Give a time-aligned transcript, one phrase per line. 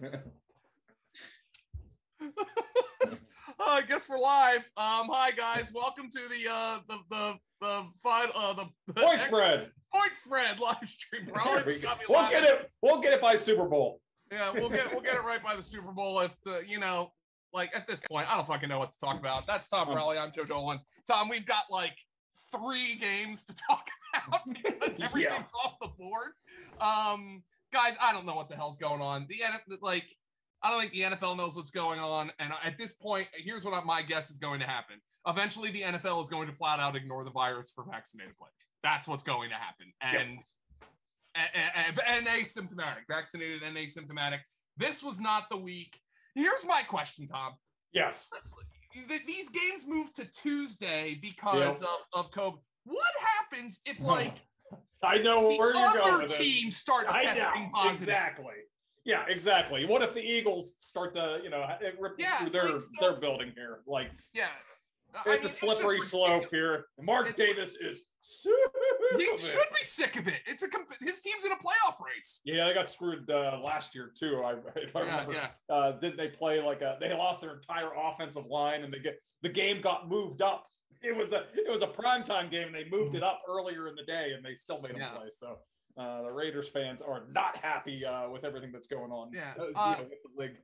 [3.60, 4.70] Uh, I guess we're live.
[4.76, 9.20] Um, hi guys, welcome to the uh the the the final uh the, the Point
[9.20, 9.70] spread.
[9.92, 11.26] point spread live stream.
[11.26, 12.70] Probably There we got We'll get it.
[12.82, 14.00] We'll get it by Super Bowl.
[14.30, 17.10] Yeah, we'll get we'll get it right by the Super Bowl if the you know
[17.52, 19.46] like at this point I don't fucking know what to talk about.
[19.48, 20.18] That's Tom Um, Raleigh.
[20.18, 20.78] I'm Joe Dolan.
[21.10, 21.96] Tom, we've got like
[22.52, 23.88] three games to talk
[24.28, 25.06] about because Yeah.
[25.06, 26.30] everything's off the board.
[26.80, 27.42] Um,
[27.72, 29.26] guys, I don't know what the hell's going on.
[29.28, 29.40] The
[29.80, 30.06] like
[30.62, 32.30] I don't think the NFL knows what's going on.
[32.38, 34.96] And at this point, here's what my guess is going to happen.
[35.26, 38.52] Eventually, the NFL is going to flat out ignore the virus for vaccinated players.
[38.82, 39.92] That's what's going to happen.
[40.00, 40.38] And
[41.34, 44.40] and, and asymptomatic, vaccinated and asymptomatic.
[44.76, 45.98] This was not the week.
[46.34, 47.52] Here's my question, Tom.
[47.92, 48.28] Yes.
[49.08, 52.58] Th- These games moved to Tuesday because of, of COVID.
[52.84, 53.04] What
[53.38, 54.36] happens if like
[55.02, 58.08] I know the where you're going other team starts I testing know positive?
[58.08, 58.54] exactly.
[59.04, 59.86] Yeah, exactly.
[59.86, 62.88] What if the Eagles start to, you know, it rip Yeah, through their like, so-
[63.00, 63.80] their building here?
[63.86, 64.48] Like Yeah.
[65.14, 66.86] I it's mean, a slippery just slope here.
[67.00, 68.78] Mark It's- Davis is super.
[69.16, 70.40] He should be sick of it.
[70.46, 72.40] It's a comp- his team's in a playoff race.
[72.44, 74.42] Yeah, they got screwed uh, last year too.
[74.44, 75.32] I, if I Yeah, remember.
[75.32, 75.48] yeah.
[75.74, 76.98] Uh, didn't they play like a?
[77.00, 80.66] They lost their entire offensive line, and they get the game got moved up.
[81.02, 83.94] It was a it was a primetime game, and they moved it up earlier in
[83.94, 85.10] the day, and they still made them Yeah.
[85.10, 85.28] play.
[85.30, 85.58] So
[85.96, 89.30] uh, the Raiders fans are not happy uh, with everything that's going on.
[89.32, 90.56] Yeah, uh, uh, know, with the league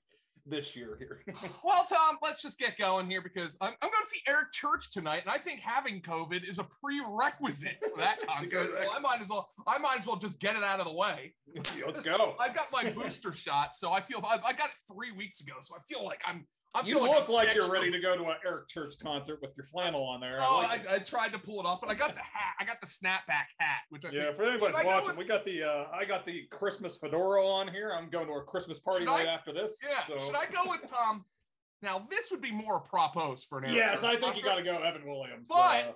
[0.46, 1.22] this year here.
[1.64, 4.90] Well, Tom, let's just get going here because I'm, I'm going to see Eric Church
[4.92, 8.88] tonight, and I think having COVID is a prerequisite for that It's a good concert.
[8.90, 10.92] so I might as well I might as well just get it out of the
[10.92, 11.34] way.
[11.86, 12.36] Let's go.
[12.38, 15.54] I got my booster shot, so I feel I, I got it three weeks ago,
[15.60, 16.46] so I feel like I'm.
[16.74, 19.52] I You look I'm like you're ready to go to an Eric Church concert with
[19.56, 20.40] your flannel on there.
[20.40, 20.88] I Oh, like.
[20.88, 22.54] I, I tried to pull it off, but I got the hat.
[22.58, 25.44] I got the snapback hat, which I Yeah, think, for anybody's go watching, we got
[25.44, 27.92] the uh I got the Christmas fedora on here.
[27.96, 29.78] I'm going to a Christmas party Should I- right after this.
[29.88, 30.04] yeah.
[30.06, 31.24] so- Should I go with Tom?
[31.82, 34.42] Now this would be more a propose for an Eric Yes, Church I think you
[34.42, 35.48] got to go Evan Williams.
[35.48, 35.54] But-
[35.88, 35.92] uh,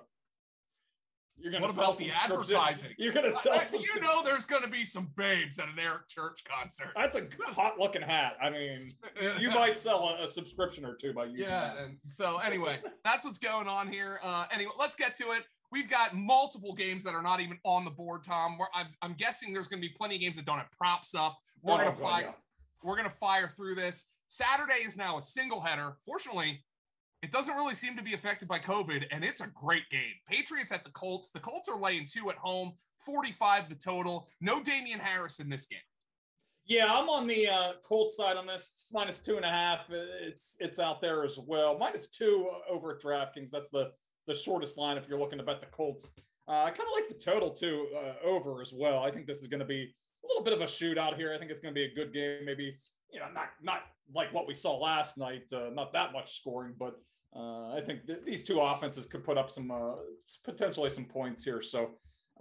[1.41, 2.89] you're gonna What sell about some the advertising?
[2.97, 3.79] You're gonna sell I- some.
[3.81, 6.89] you know, there's going to be some babes at an Eric Church concert.
[6.95, 8.37] that's a hot looking hat.
[8.41, 8.93] I mean,
[9.39, 11.73] you might sell a, a subscription or two by using Yeah.
[11.73, 11.77] that.
[11.77, 14.19] And so anyway, that's what's going on here.
[14.23, 15.43] Uh, anyway, let's get to it.
[15.71, 18.57] We've got multiple games that are not even on the board, Tom.
[18.73, 21.37] I'm, I'm guessing there's going to be plenty of games that don't have props up.
[21.61, 22.33] We're Oh, gonna fire.
[22.83, 24.05] We're gonna fire through this.
[24.29, 25.97] Saturday is now a single header.
[26.05, 26.63] Fortunately,
[27.21, 30.13] it doesn't really seem to be affected by COVID, and it's a great game.
[30.29, 31.31] Patriots at the Colts.
[31.31, 32.73] The Colts are laying two at home,
[33.05, 34.27] 45 the total.
[34.39, 35.79] No Damien Harris in this game.
[36.65, 38.71] Yeah, I'm on the uh, Colts side on this.
[38.93, 39.85] Minus two and a half.
[39.89, 41.77] It's it's out there as well.
[41.77, 43.49] Minus two over at DraftKings.
[43.49, 43.91] That's the
[44.27, 46.11] the shortest line if you're looking to bet the Colts.
[46.47, 49.03] Uh, I kind of like the total too uh, over as well.
[49.03, 49.93] I think this is going to be
[50.23, 51.33] a little bit of a shootout here.
[51.33, 52.45] I think it's going to be a good game.
[52.45, 52.75] Maybe
[53.11, 53.81] you know not not
[54.13, 55.51] like what we saw last night.
[55.53, 56.95] Uh, not that much scoring, but
[57.35, 59.95] uh, I think th- these two offenses could put up some uh,
[60.43, 61.61] potentially some points here.
[61.61, 61.91] So.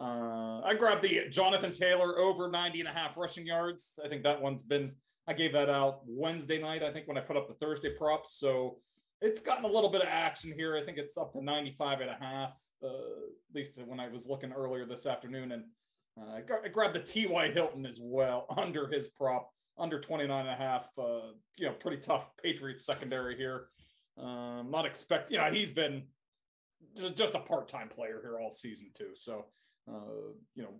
[0.00, 3.98] Uh, I grabbed the Jonathan Taylor over 90 and a half rushing yards.
[4.04, 4.92] I think that one's been,
[5.26, 8.38] I gave that out Wednesday night, I think, when I put up the Thursday props.
[8.38, 8.78] So
[9.20, 10.76] it's gotten a little bit of action here.
[10.76, 12.50] I think it's up to 95 and a half,
[12.82, 15.52] uh, at least when I was looking earlier this afternoon.
[15.52, 15.64] And
[16.16, 17.50] uh, I, gra- I grabbed the T.Y.
[17.50, 20.88] Hilton as well under his prop, under 29 and a half.
[20.98, 23.66] Uh, you know, pretty tough Patriots secondary here.
[24.18, 26.04] Um, not expect, you know, he's been
[27.14, 29.10] just a part-time player here all season too.
[29.14, 29.46] So,
[29.88, 30.74] uh, you know,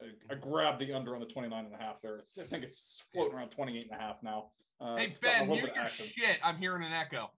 [0.00, 2.20] I, I grabbed the under on the 29 and a half there.
[2.38, 4.50] I think it's floating around 28 and a half now.
[4.80, 6.38] Uh, Hey, it's gotten a Ben, mute your shit.
[6.42, 7.30] I'm hearing an echo.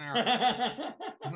[0.00, 0.92] All right.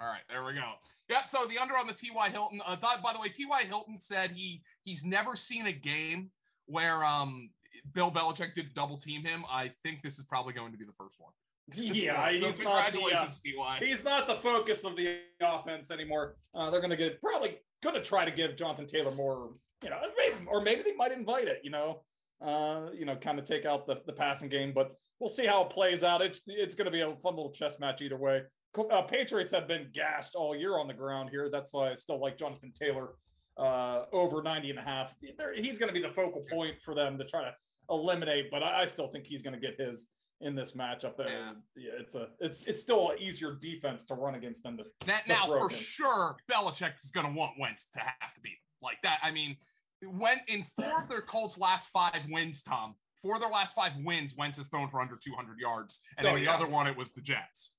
[0.00, 0.72] All right, there we go.
[1.08, 2.30] Yeah, so the under on the T.Y.
[2.30, 2.60] Hilton.
[2.66, 3.62] Uh, by the way, T.Y.
[3.64, 6.30] Hilton said he he's never seen a game
[6.66, 7.50] where um
[7.92, 9.44] Bill Belichick did double team him.
[9.50, 11.32] I think this is probably going to be the first one.
[11.74, 13.78] yeah, so he's not the, uh, T.Y.
[13.80, 16.36] he's not the focus of the offense anymore.
[16.54, 19.50] Uh, they're going to get probably going to try to give Jonathan Taylor more,
[19.82, 22.02] you know, maybe, or maybe they might invite it, you know,
[22.42, 25.62] uh, you know, kind of take out the, the passing game, but we'll see how
[25.62, 26.20] it plays out.
[26.20, 28.42] It's it's going to be a fun little chess match either way.
[28.90, 31.48] Uh, Patriots have been gashed all year on the ground here.
[31.50, 33.10] That's why I still like Jonathan Taylor
[33.56, 35.14] uh, over 90 and a half.
[35.38, 37.54] They're- he's going to be the focal point for them to try to
[37.90, 40.06] eliminate, but I, I still think he's going to get his
[40.40, 41.14] in this matchup.
[41.18, 41.52] Yeah.
[41.76, 44.76] yeah, it's a it's it's still an easier defense to run against them.
[44.78, 45.82] To, Now, to now for against.
[45.84, 48.58] sure, Belichick is going to want Wentz to have to beat him.
[48.82, 49.20] like that.
[49.22, 49.56] I mean,
[50.02, 53.92] when in four of their Colts' last five wins, Tom, four of their last five
[54.04, 56.54] wins, Wentz has thrown for under 200 yards, and Oh, in the yeah.
[56.54, 57.70] other one, it was the Jets.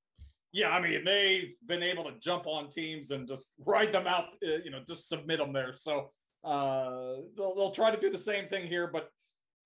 [0.56, 4.28] Yeah, I mean they've been able to jump on teams and just ride them out.
[4.42, 5.74] Uh, you know, just submit them there.
[5.76, 6.12] So
[6.46, 9.10] uh, they'll they'll try to do the same thing here, but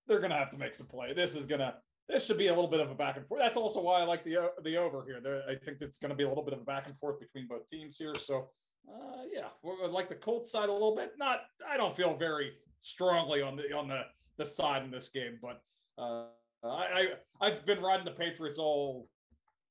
[0.08, 1.12] they're gonna have to make some play.
[1.14, 1.76] This is gonna
[2.08, 3.40] this should be a little bit of a back and forth.
[3.40, 5.20] That's also why I like the the over here.
[5.22, 7.20] There, I think it's going to be a little bit of a back and forth
[7.20, 8.16] between both teams here.
[8.18, 8.48] So,
[8.88, 11.12] uh, yeah, we're like the Colts side a little bit.
[11.18, 14.02] Not, I don't feel very strongly on the on the
[14.38, 15.62] the side in this game, but
[15.98, 16.24] uh,
[16.64, 17.08] I,
[17.40, 19.08] I I've been riding the Patriots all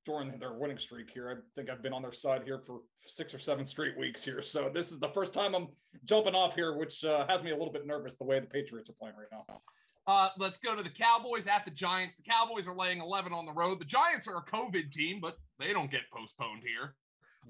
[0.10, 1.30] during their winning streak here.
[1.30, 4.42] I think I've been on their side here for six or seven straight weeks here.
[4.42, 5.68] So this is the first time I'm
[6.04, 8.90] jumping off here, which uh, has me a little bit nervous the way the Patriots
[8.90, 9.46] are playing right now.
[10.08, 12.16] Uh, let's go to the Cowboys at the Giants.
[12.16, 13.80] The Cowboys are laying 11 on the road.
[13.80, 16.96] The Giants are a COVID team, but they don't get postponed here.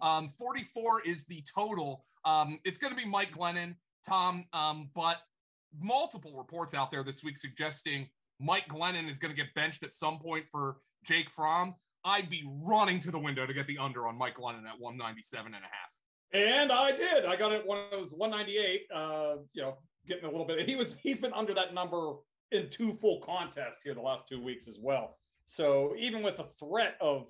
[0.01, 2.03] Um, 44 is the total.
[2.25, 3.75] Um, it's going to be Mike Glennon,
[4.05, 5.19] Tom, um, but
[5.79, 8.09] multiple reports out there this week suggesting
[8.41, 11.75] Mike Glennon is going to get benched at some point for Jake Fromm.
[12.05, 15.45] I'd be running to the window to get the under on Mike Glennon at 197
[15.47, 15.71] and a half.
[16.31, 17.25] And I did.
[17.25, 18.87] I got it when it was 198.
[18.93, 20.67] Uh, you know, getting a little bit.
[20.67, 22.13] He was he's been under that number
[22.51, 25.17] in two full contests here the last two weeks as well.
[25.45, 27.27] So even with the threat of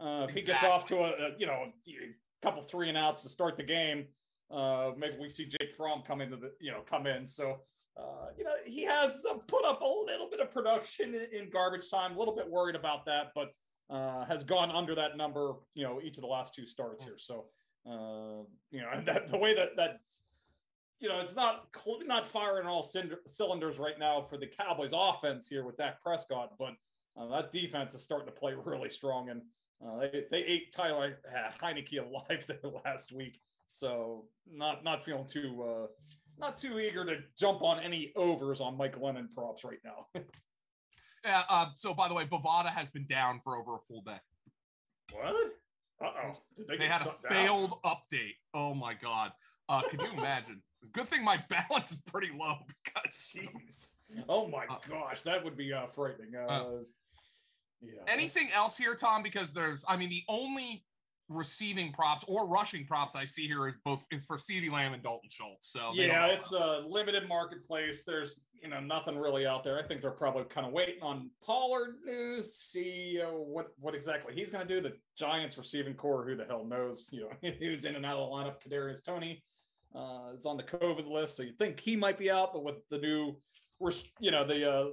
[0.00, 0.40] uh, if exactly.
[0.40, 3.56] he gets off to a, a, you know a couple three and outs to start
[3.56, 4.06] the game,
[4.50, 7.26] uh, maybe we see Jake Fromm come into the you know come in.
[7.26, 7.60] So
[7.96, 11.90] uh, you know he has uh, put up a little bit of production in, garbage
[11.90, 12.14] time.
[12.14, 13.48] A little bit worried about that, but
[13.90, 17.16] uh, has gone under that number you know each of the last two starts here.
[17.18, 17.46] So
[17.86, 20.00] uh, you know and that the way that that
[21.00, 21.68] you know, it's not
[22.06, 22.82] not firing all
[23.26, 26.74] cylinders right now for the Cowboys offense here with Dak Prescott, but
[27.16, 29.42] uh, that defense is starting to play really strong, and
[29.84, 31.18] uh, they, they ate Tyler
[31.62, 33.40] Heinicke alive there last week.
[33.66, 35.86] So not not feeling too uh,
[36.38, 40.06] not too eager to jump on any overs on Mike Glennon props right now.
[41.28, 41.42] Yeah.
[41.48, 44.18] Uh, so by the way, Bovada has been down for over a full day.
[45.12, 45.34] What?
[46.00, 46.36] Uh oh.
[46.68, 48.36] They, they had a failed update.
[48.54, 49.32] Oh my god.
[49.68, 50.62] Uh, can you imagine?
[50.92, 53.94] Good thing my balance is pretty low because jeez.
[54.28, 56.34] Oh my uh, gosh, that would be uh, frightening.
[56.36, 56.64] Uh, uh,
[57.80, 58.00] yeah.
[58.06, 58.56] Anything that's...
[58.56, 59.22] else here, Tom?
[59.22, 60.84] Because there's, I mean, the only
[61.28, 65.02] receiving props or rushing props I see here is both is for CeeDee Lamb and
[65.02, 65.70] Dalton Schultz.
[65.70, 68.04] So yeah, it's a limited marketplace.
[68.06, 69.78] There's you know nothing really out there.
[69.78, 74.34] I think they're probably kind of waiting on Pollard news, see uh, what what exactly
[74.34, 74.80] he's going to do.
[74.80, 77.08] The Giants receiving corps, who the hell knows?
[77.12, 78.62] You know, who's in and out of the lineup.
[78.62, 79.42] Kadarius Toney
[79.94, 82.76] uh, is on the COVID list, so you think he might be out, but with
[82.90, 83.36] the new,
[84.20, 84.86] you know, the uh,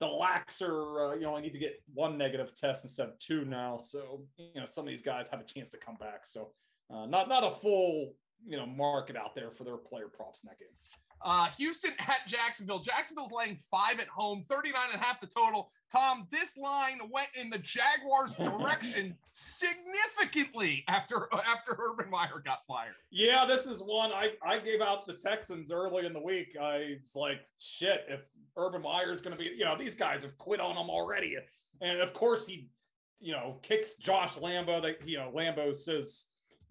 [0.00, 3.44] the laxer, uh, you know, I need to get one negative test instead of two
[3.44, 3.76] now.
[3.76, 6.26] So you know, some of these guys have a chance to come back.
[6.26, 6.50] So
[6.92, 8.14] uh, not not a full
[8.44, 10.68] you know market out there for their player props in that game.
[11.24, 12.80] Uh, Houston at Jacksonville.
[12.80, 15.70] Jacksonville's laying five at home, 39 and a half the total.
[15.90, 22.94] Tom, this line went in the Jaguars' direction significantly after after Urban Meyer got fired.
[23.10, 26.56] Yeah, this is one I, I gave out the Texans early in the week.
[26.60, 28.20] I was like, shit, if
[28.56, 31.36] Urban Meyer is going to be, you know, these guys have quit on him already.
[31.80, 32.68] And of course, he,
[33.20, 34.80] you know, kicks Josh Lambo.
[34.82, 36.26] That, you know, Lambo says,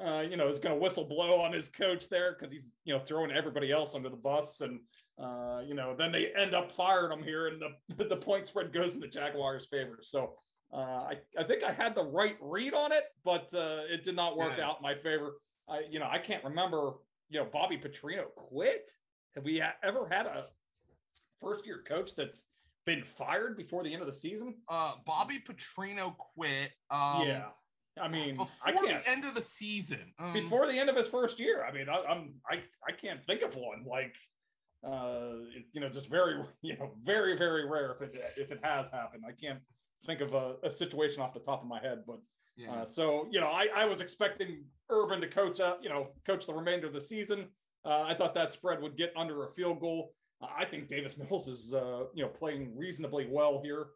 [0.06, 2.94] uh, you know, is going to whistle blow on his coach there because he's, you
[2.94, 4.62] know, throwing everybody else under the bus.
[4.62, 4.80] And,
[5.22, 8.74] uh, you know, then they end up firing him here and the, the point spread
[8.74, 10.00] goes in the Jaguars' favor.
[10.02, 10.34] So
[10.74, 14.16] uh, I, I think I had the right read on it, but uh, it did
[14.16, 14.68] not work yeah.
[14.68, 15.34] out in my favor.
[15.70, 16.94] I, you know, I can't remember,
[17.30, 18.90] you know, Bobby Petrino quit.
[19.36, 20.46] Have we ever had a
[21.40, 22.44] first year coach that's
[22.86, 24.56] been fired before the end of the season?
[24.68, 26.72] Uh, Bobby Petrino quit.
[26.90, 27.46] Um, yeah.
[28.00, 30.96] I mean, before I can't, the end of the season, um, before the end of
[30.96, 31.66] his first year.
[31.66, 34.16] I mean, I, I'm I I can't think of one like,
[34.88, 35.34] uh,
[35.74, 39.24] you know, just very you know very very rare if it if it has happened.
[39.28, 39.60] I can't
[40.06, 42.20] think of a, a situation off the top of my head, but
[42.56, 42.72] yeah.
[42.72, 46.48] uh, so you know, I I was expecting Urban to coach up, you know, coach
[46.48, 47.48] the remainder of the season.
[47.84, 50.14] Uh, I thought that spread would get under a field goal.
[50.42, 53.88] I think Davis Mills is uh, you know playing reasonably well here.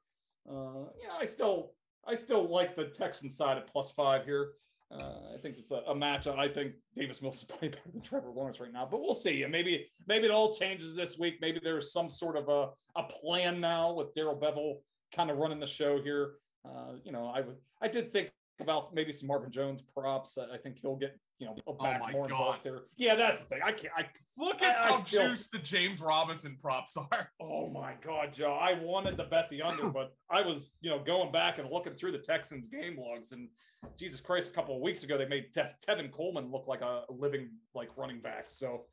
[0.49, 1.71] Uh, you know, I still
[2.07, 4.51] I still like the Texan side at plus five here.
[4.91, 6.27] Uh, I think it's a, a match.
[6.27, 9.43] I think Davis Mills is playing better than Trevor Lawrence right now, but we'll see.
[9.43, 11.35] And maybe maybe it all changes this week.
[11.41, 12.69] Maybe there's some sort of a,
[12.99, 14.77] a plan now with Darrell Bevell
[15.15, 16.33] kind of running the show here.
[16.63, 17.43] Uh, you know, I
[17.81, 20.37] I did think about maybe some Marvin Jones props.
[20.37, 22.31] I think he'll get you know back oh more God.
[22.31, 22.81] involved there.
[22.97, 23.59] Yeah, that's the thing.
[23.63, 23.93] I can't.
[23.95, 24.05] I
[24.37, 27.31] look at I, how I still, juiced the James Robinson props are.
[27.41, 28.53] Oh my God, Joe!
[28.53, 31.93] I wanted to bet the under, but I was you know going back and looking
[31.93, 33.49] through the Texans game logs, and
[33.97, 37.03] Jesus Christ, a couple of weeks ago they made Te- Tevin Coleman look like a
[37.09, 38.47] living like running back.
[38.47, 38.85] So.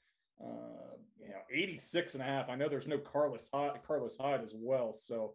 [0.42, 2.48] Uh, you know, 86 and a half.
[2.48, 4.92] I know there's no Carlos Hyde, Carlos Hyde as well.
[4.92, 5.34] So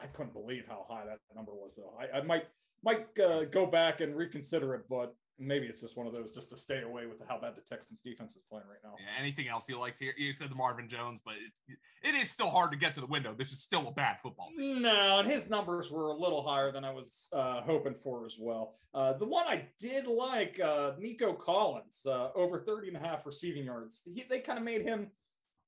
[0.00, 1.94] I couldn't believe how high that number was, though.
[1.98, 2.44] I, I might
[2.82, 6.50] might uh, go back and reconsider it, but maybe it's just one of those just
[6.50, 8.94] to stay away with how bad the Texans defense is playing right now.
[8.98, 10.14] Yeah, anything else you like to hear?
[10.16, 13.06] You said the Marvin Jones, but it, it is still hard to get to the
[13.06, 13.34] window.
[13.36, 14.82] This is still a bad football team.
[14.82, 18.36] No, and his numbers were a little higher than I was uh, hoping for as
[18.38, 18.74] well.
[18.94, 23.24] Uh, the one I did like, uh, Nico Collins, uh, over 30 and a half
[23.26, 24.02] receiving yards.
[24.12, 25.08] He, they kind of made him,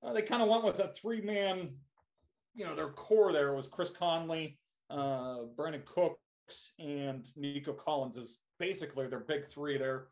[0.02, 1.70] uh, they kind of went with a three man,
[2.54, 4.58] you know, their core there was Chris Conley,
[4.90, 10.08] uh, Brandin Cooks, and Nico Collins is basically their big three there.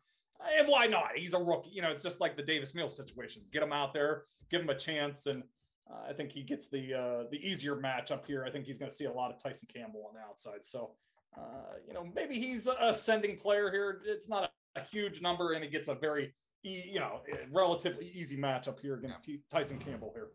[0.57, 1.09] And why not?
[1.15, 1.69] He's a rookie.
[1.71, 3.41] You know, it's just like the Davis Mills situation.
[3.51, 5.43] Get him out there, give him a chance, and
[5.91, 8.45] uh, I think he gets the uh, the easier match up here.
[8.45, 10.63] I think he's going to see a lot of Tyson Campbell on the outside.
[10.63, 10.91] So,
[11.37, 14.01] uh, you know, maybe he's a ascending player here.
[14.05, 17.19] It's not a, a huge number, and he gets a very, e- you know,
[17.51, 20.29] relatively easy match up here against T- Tyson Campbell here.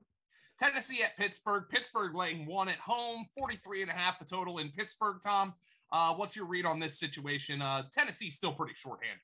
[0.58, 1.64] Tennessee at Pittsburgh.
[1.70, 5.54] Pittsburgh laying one at home, 43 and a half the total in Pittsburgh, Tom.
[5.92, 7.62] Uh, what's your read on this situation?
[7.62, 9.20] Uh, Tennessee's still pretty shorthanded.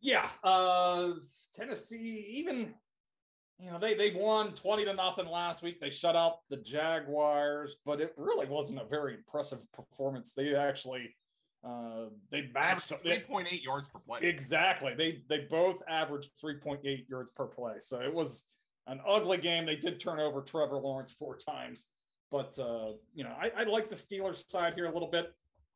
[0.00, 1.12] Yeah, uh,
[1.54, 2.74] Tennessee, even
[3.58, 5.80] you know they they won twenty to nothing last week.
[5.80, 10.32] They shut out the Jaguars, but it really wasn't a very impressive performance.
[10.32, 11.14] They actually
[11.64, 14.18] uh, they matched three point eight yards per play.
[14.22, 14.94] Exactly.
[14.96, 17.74] They they both averaged three point eight yards per play.
[17.78, 18.42] So it was
[18.86, 19.66] an ugly game.
[19.66, 21.86] They did turn over Trevor Lawrence four times,
[22.30, 25.32] but uh, you know I, I like the Steelers side here a little bit.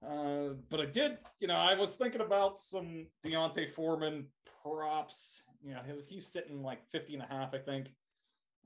[0.06, 4.26] Uh, but I did, you know, I was thinking about some D'Onta Foreman
[4.62, 5.42] props.
[5.64, 7.88] You know, he was he's sitting like 50 and a half, I think.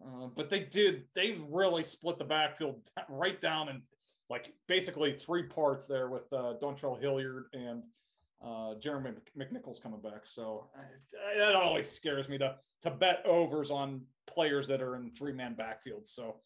[0.04, 3.82] Uh, but they did, they really split the backfield right down and
[4.28, 7.82] like basically three parts there with uh, Dontrell Hilliard and
[8.44, 10.23] uh, Jeremy McNichols coming back.
[10.25, 15.11] So uh, that always scares me to to bet overs on players that are in
[15.11, 16.09] three man backfields.
[16.09, 16.37] So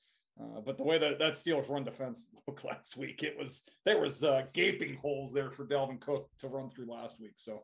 [0.41, 4.01] uh, but the way that that Steelers run defense looked last week, it was there
[4.01, 7.35] was uh, gaping holes there for Dalvin Cook to run through last week.
[7.37, 7.63] So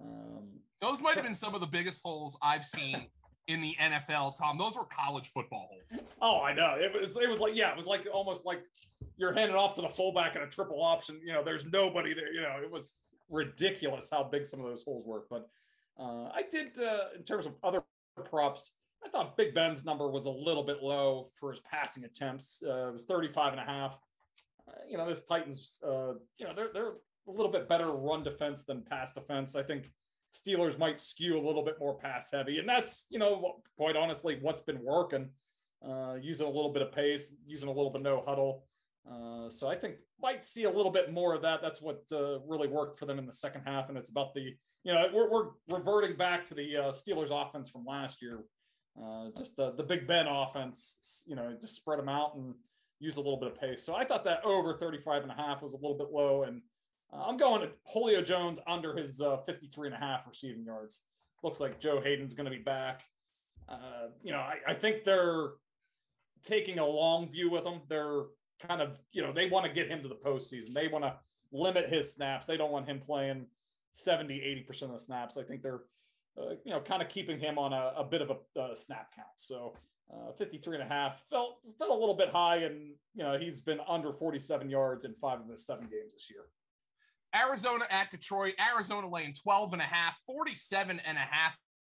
[0.00, 0.48] um,
[0.80, 3.06] those might have been some of the biggest holes I've seen
[3.48, 4.36] in the NFL.
[4.36, 6.02] Tom, those were college football holes.
[6.22, 6.76] Oh, I know.
[6.78, 8.62] It was it was like yeah, it was like almost like
[9.16, 11.20] you're handing off to the fullback in a triple option.
[11.24, 12.32] You know, there's nobody there.
[12.32, 12.92] You know, it was
[13.30, 15.24] ridiculous how big some of those holes were.
[15.28, 15.48] But
[15.98, 17.82] uh, I did uh, in terms of other
[18.24, 18.72] props.
[19.04, 22.62] I thought Big Ben's number was a little bit low for his passing attempts.
[22.66, 23.98] Uh, it was 35 and a half.
[24.66, 26.92] Uh, you know, this Titans, uh, you know, they're, they're
[27.28, 29.56] a little bit better run defense than pass defense.
[29.56, 29.90] I think
[30.32, 32.58] Steelers might skew a little bit more pass heavy.
[32.58, 35.28] And that's, you know, quite honestly, what's been working.
[35.86, 38.64] Uh, using a little bit of pace, using a little bit no huddle.
[39.10, 41.60] Uh, so I think might see a little bit more of that.
[41.60, 44.54] That's what uh, really worked for them in the second half, and it's about the
[44.82, 48.44] you know we're, we're reverting back to the uh, Steelers offense from last year,
[49.02, 52.54] uh, just the the Big Ben offense, you know, just spread them out and
[52.98, 53.82] use a little bit of pace.
[53.82, 56.44] So I thought that over 35 and a half was a little bit low.
[56.44, 56.62] And
[57.12, 61.00] uh, I'm going to Julio Jones under his uh, 53 and a half receiving yards.
[61.42, 63.02] Looks like Joe Haden's going to be back.
[64.22, 65.48] You know, I, I think they're
[66.42, 67.82] taking a long view with them.
[67.88, 68.22] They're
[68.66, 70.72] kind of, you know, they want to get him to the postseason.
[70.74, 71.14] They want to
[71.52, 72.46] limit his snaps.
[72.46, 73.46] They don't want him playing
[73.92, 75.36] 70, 80% of the snaps.
[75.36, 75.82] I think they're
[76.36, 79.14] uh, you know, kind of keeping him on a, a bit of a, a, snap
[79.14, 79.28] count.
[79.36, 79.74] So
[80.12, 82.56] uh, 53 and a half felt, felt a little bit high.
[82.56, 86.28] And, you know, he's been under 47 yards in five of his seven games this
[86.28, 86.46] year.
[87.34, 91.56] Arizona at Detroit, Arizona laying 12 and a half, 47 and a half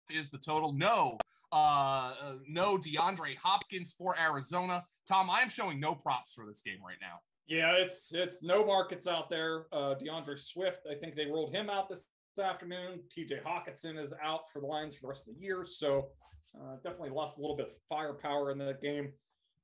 [0.09, 0.71] is the total.
[0.71, 1.17] No,
[1.51, 2.13] uh, uh
[2.47, 4.83] no DeAndre Hopkins for Arizona.
[5.07, 7.19] Tom, I am showing no props for this game right now.
[7.47, 9.67] Yeah, it's it's no markets out there.
[9.71, 12.07] Uh, D'Andre Swift, I think they rolled him out this
[12.41, 12.99] afternoon.
[13.09, 16.09] TJ Hockenson is out for the Lions for the rest of the year, so
[16.55, 19.13] uh, definitely lost a little bit of firepower in that game.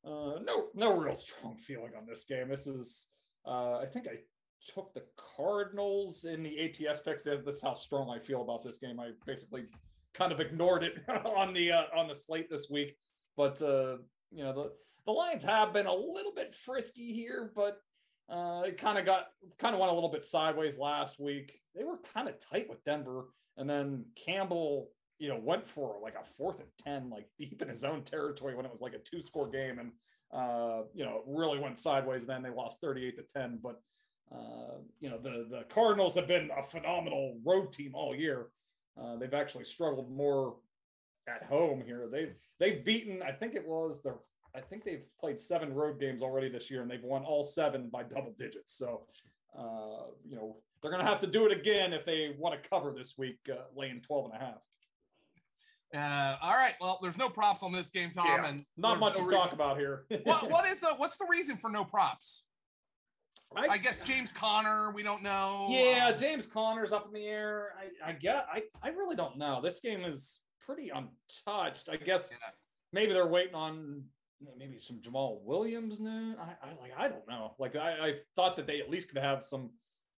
[0.05, 2.49] Uh, no, no real strong feeling on this game.
[2.49, 3.07] This is,
[3.45, 4.17] uh, I think I
[4.73, 5.03] took the
[5.37, 7.23] Cardinals in the ATS picks.
[7.23, 8.99] That's how strong I feel about this game.
[8.99, 9.65] I basically
[10.13, 10.93] kind of ignored it
[11.25, 12.95] on the uh, on the slate this week,
[13.35, 13.97] but uh,
[14.31, 14.71] you know the
[15.05, 17.77] the Lions have been a little bit frisky here, but
[18.29, 19.27] uh, it kind of got
[19.59, 21.59] kind of went a little bit sideways last week.
[21.75, 23.25] They were kind of tight with Denver,
[23.57, 24.89] and then Campbell,
[25.19, 28.55] you know, went for like a fourth and ten, like deep in his own territory
[28.55, 29.91] when it was like a two score game, and
[30.33, 32.25] uh, you know, really went sideways.
[32.25, 33.81] Then they lost thirty eight to ten, but
[34.31, 38.47] uh, you know, the the Cardinals have been a phenomenal road team all year.
[38.99, 40.55] Uh, they've actually struggled more
[41.27, 42.07] at home here.
[42.11, 44.15] They've they've beaten, I think it was their
[44.55, 47.89] I think they've played seven road games already this year, and they've won all seven
[47.89, 48.77] by double digits.
[48.77, 49.01] So,
[49.57, 52.69] uh, you know, they're going to have to do it again if they want to
[52.69, 54.61] cover this week, uh, laying 12 and a half.
[55.95, 56.73] Uh, all right.
[56.81, 59.53] Well, there's no props on this game, Tom, yeah, and not much no to talk
[59.53, 60.05] about here.
[60.23, 62.43] what, what is the what's the reason for no props?
[63.55, 65.67] I, I, guess James Conner, we don't know.
[65.69, 67.73] Yeah, um, James Conner's up in the air.
[67.77, 69.61] I, I get I, I really don't know.
[69.61, 71.89] This game is pretty untouched.
[71.89, 72.37] I guess yeah.
[72.91, 74.03] maybe they're waiting on
[74.57, 76.35] maybe some Jamaal Williams new.
[76.39, 77.53] I, I like I don't know.
[77.59, 79.71] Like I, I thought that they at least could have some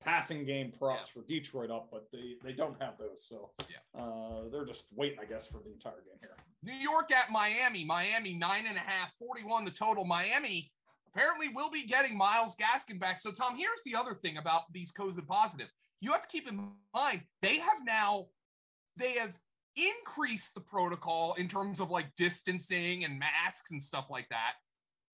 [0.03, 1.21] passing game props yeah.
[1.21, 3.25] for Detroit up, but they they don't have those.
[3.27, 6.35] So yeah, uh, they're just waiting, I guess, for the entire game here.
[6.63, 7.83] New York at Miami.
[7.83, 10.05] Miami nine and a half, 41 the total.
[10.05, 10.71] Miami
[11.15, 13.19] apparently we'll be getting Myles Gaskin back.
[13.19, 15.71] So Tom, here's the other thing about these COVID positives.
[16.01, 18.27] You have to keep in mind they have now
[18.97, 19.33] they have
[19.75, 24.53] increased the protocol in terms of like distancing and masks and stuff like that,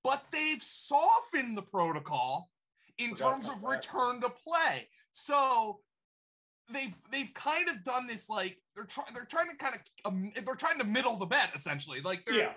[0.04, 2.50] but they've softened the protocol
[2.98, 4.88] in terms of return to play.
[5.12, 5.80] So
[6.72, 10.32] they've they've kind of done this like they're trying they're trying to kind of um,
[10.46, 12.02] they're trying to middle the bet essentially.
[12.02, 12.54] Like they're yeah.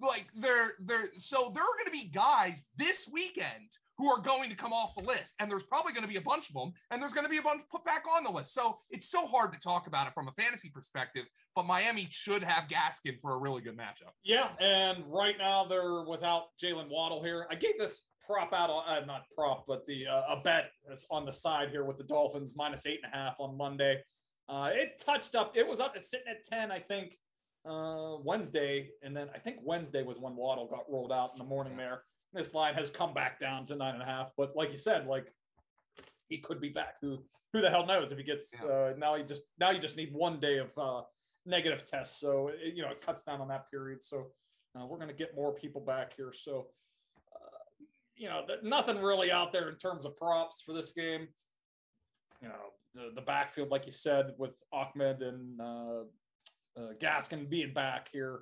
[0.00, 4.48] Like they're they're so there are going to be guys this weekend who are going
[4.48, 5.34] to come off the list.
[5.40, 7.38] And there's probably going to be a bunch of them, and there's going to be
[7.38, 8.54] a bunch put back on the list.
[8.54, 11.24] So it's so hard to talk about it from a fantasy perspective,
[11.56, 14.12] but Miami should have Gaskin for a really good matchup.
[14.22, 14.50] Yeah.
[14.60, 17.46] And right now they're without Jaylen Waddle here.
[17.50, 20.70] I gave this prop out, uh, not prop, but the uh, a bet
[21.10, 24.00] on the side here with the Dolphins minus eight and a half on Monday.
[24.48, 27.16] Uh, it touched up, it was up to sitting at 10, I think,
[27.66, 28.90] uh, Wednesday.
[29.02, 32.02] And then I think Wednesday was when Waddle got rolled out in the morning there
[32.32, 34.32] this line has come back down to nine and a half.
[34.36, 35.32] But like you said, like
[36.28, 36.96] he could be back.
[37.00, 37.18] Who
[37.52, 38.68] who the hell knows if he gets yeah.
[38.68, 39.14] uh, now?
[39.16, 41.02] He just now you just need one day of uh,
[41.46, 44.02] negative tests, so it, you know it cuts down on that period.
[44.02, 44.26] So
[44.78, 46.32] uh, we're going to get more people back here.
[46.32, 46.66] So
[47.34, 47.84] uh,
[48.16, 51.28] you know that nothing really out there in terms of props for this game.
[52.42, 56.04] You know the the backfield, like you said, with Ahmed and uh,
[56.78, 58.40] uh, Gaskin being back here.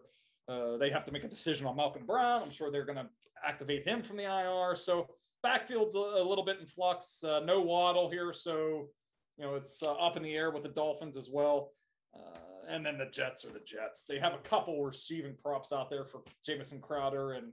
[0.49, 2.43] Uh, they have to make a decision on Malcolm Brown.
[2.43, 3.09] I'm sure they're going to
[3.45, 4.77] activate him from the IR.
[4.77, 5.09] So
[5.43, 7.23] backfield's a, a little bit in flux.
[7.25, 8.89] Uh, no Waddle here, so
[9.39, 11.73] you know it's uh, up in the air with the Dolphins as well.
[12.15, 12.39] Uh,
[12.69, 14.05] and then the Jets are the Jets.
[14.09, 17.53] They have a couple receiving props out there for Jamison Crowder and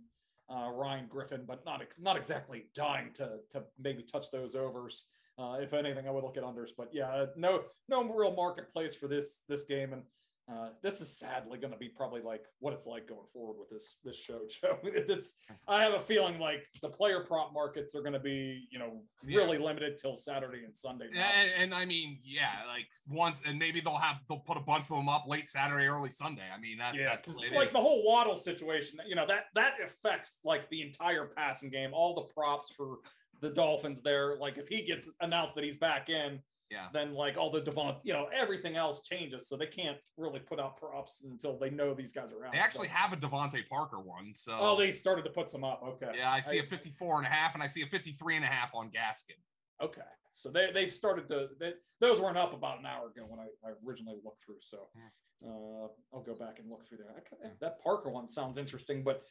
[0.49, 5.05] uh, Ryan Griffin, but not ex- not exactly dying to to maybe touch those overs.
[5.39, 6.69] Uh, if anything, I would look at unders.
[6.77, 9.93] But yeah, no no real marketplace for this this game.
[9.93, 10.03] And
[10.51, 13.69] uh, this is sadly going to be probably like what it's like going forward with
[13.69, 14.77] this this show, Joe.
[14.83, 15.35] It's
[15.69, 19.01] I have a feeling like the player prop markets are going to be you know
[19.23, 19.65] really yeah.
[19.65, 21.05] limited till Saturday and Sunday.
[21.15, 24.83] And, and, I mean, yeah, like once and maybe they'll have they'll put a bunch
[24.83, 26.43] of them up late Saturday, early Sunday.
[26.53, 27.73] I mean, that, yeah, that's like is.
[27.73, 28.99] the whole Waddle situation.
[29.07, 32.97] You know that that affects like the entire passing game, all the props for
[33.39, 34.35] the Dolphins there.
[34.37, 36.39] Like if he gets announced that he's back in
[36.73, 36.87] yeah.
[36.91, 39.47] then like all the Devon, you know, everything else changes.
[39.47, 42.53] So they can't really put out props until they know these guys are out.
[42.53, 42.95] They actually so.
[42.95, 44.33] have a DeVante Parker one.
[44.35, 45.81] So oh, they started to put some up.
[45.87, 46.11] Okay.
[46.17, 48.45] Yeah, I see I, a 54 and a half, and I see a 53 and
[48.45, 49.39] a half on Gaskin.
[49.81, 50.01] Okay.
[50.33, 53.45] So they, they've started to, they, those weren't up about an hour ago when I,
[53.67, 54.61] I originally looked through.
[54.61, 55.47] So hmm.
[55.47, 57.59] uh, I'll go back and look through that.
[57.61, 59.23] That Parker one sounds interesting, but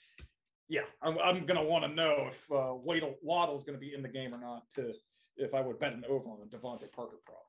[0.69, 3.95] yeah, I'm, I'm going to want to know if uh, Waddle, Waddle's going to be
[3.95, 4.95] in the game or not to
[5.37, 7.47] if I would bet an over on a DeVante Parker prop.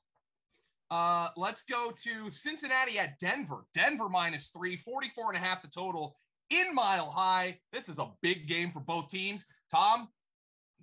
[0.89, 3.65] Uh, let's go to Cincinnati at Denver.
[3.73, 6.15] Denver minus three, 44 and a half the total
[6.49, 7.59] in mile high.
[7.71, 9.47] This is a big game for both teams.
[9.71, 10.09] Tom,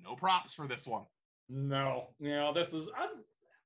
[0.03, 1.05] no props for this one.
[1.49, 3.09] No, you know, this is, I'm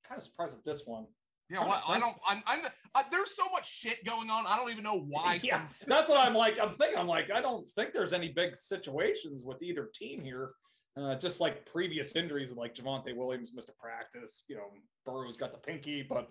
[0.06, 1.06] kind of surprised at this one.
[1.50, 2.16] Yeah, well, I don't.
[2.26, 2.42] I'm.
[2.46, 2.60] I'm
[2.94, 4.46] uh, there's so much shit going on.
[4.48, 5.38] I don't even know why.
[5.42, 5.68] yeah, some...
[5.86, 6.58] that's what I'm like.
[6.58, 6.98] I'm thinking.
[6.98, 7.30] I'm like.
[7.30, 10.52] I don't think there's any big situations with either team here.
[10.96, 14.68] Uh, just like previous injuries like Javonte Williams missed a practice, you know,
[15.04, 16.30] Burrow's got the pinky, but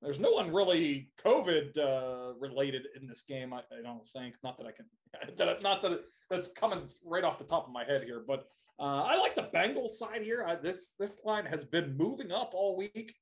[0.00, 3.52] there's no one really COVID uh, related in this game.
[3.52, 4.36] I, I, don't think.
[4.42, 4.86] Not that I can.
[5.36, 8.44] That not that that's coming right off the top of my head here, but
[8.78, 10.44] uh, I like the Bengals side here.
[10.46, 13.14] I, this this line has been moving up all week.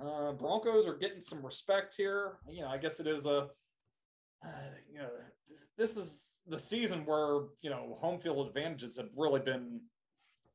[0.00, 2.38] Uh, Broncos are getting some respect here.
[2.48, 3.48] You know, I guess it is a.
[4.44, 4.50] Uh,
[4.90, 5.08] you know,
[5.78, 9.80] this is the season where you know home field advantages have really been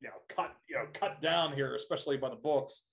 [0.01, 2.83] you know cut you know cut down here, especially by the books.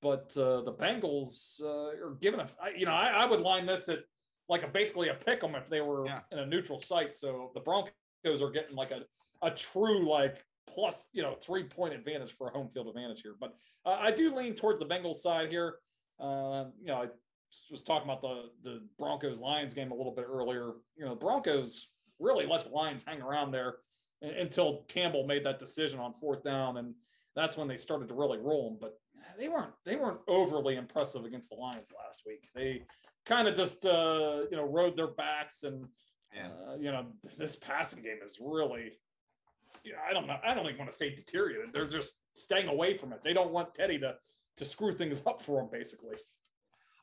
[0.00, 3.88] But uh, the Bengals uh, are given a you know I, I, would line this
[3.88, 4.00] at
[4.48, 6.20] like a basically a pick 'em if they were yeah.
[6.30, 7.16] in a neutral site.
[7.16, 9.00] So the Broncos are getting like a
[9.42, 13.34] a true like plus you know three point advantage for a home field advantage here.
[13.38, 15.76] But uh, I do lean towards the Bengals side here.
[16.20, 17.06] Uh, you know, I
[17.70, 20.72] was talking about the the Broncos Lions game a little bit earlier.
[20.96, 21.88] You know, the Broncos
[22.20, 23.76] really let the Lions hang around there
[24.22, 26.94] until Campbell made that decision on fourth down, and
[27.36, 28.78] that's when they started to really roll them.
[28.80, 28.98] But
[29.38, 32.48] they weren't they weren't overly impressive against the Lions last week.
[32.54, 32.82] They
[33.26, 35.86] kind of just uh, you know rode their backs, and
[36.34, 36.48] yeah.
[36.68, 38.92] uh, you know this passing game is really
[39.84, 40.36] yeah, I don't know.
[40.44, 41.72] I don't even want to say deteriorated.
[41.72, 43.20] They're just staying away from it.
[43.24, 44.14] They don't want Teddy to
[44.56, 46.16] to screw things up for them, basically.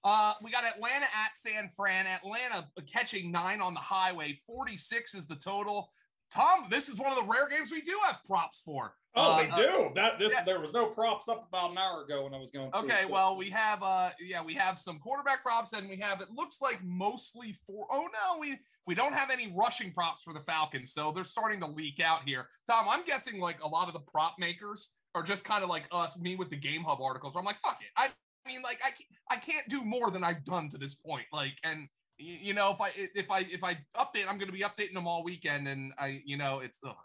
[0.04, 2.06] Uh, we got Atlanta at San Fran.
[2.06, 4.38] Atlanta catching nine on the highway.
[4.46, 5.90] 46 is the total.
[6.32, 8.94] Tom, this is one of the rare games we do have props for.
[9.16, 9.90] Oh, uh, they do.
[9.96, 10.44] That this yeah.
[10.44, 12.72] there was no props up about an hour ago when I was going.
[12.72, 13.14] Through, okay, so.
[13.14, 16.62] well we have uh yeah we have some quarterback props and we have it looks
[16.62, 20.92] like mostly for oh no we we don't have any rushing props for the Falcons
[20.92, 22.48] so they're starting to leak out here.
[22.70, 25.86] Tom, I'm guessing like a lot of the prop makers are just kind of like
[25.94, 27.36] us me with the Game Hub articles.
[27.38, 28.10] I'm like fuck it I
[28.46, 31.88] mean like I I can't do more than I've done to this point like and
[32.18, 35.08] you know if I if I if I update I'm going to be updating them
[35.08, 36.96] all weekend and I you know it's ugh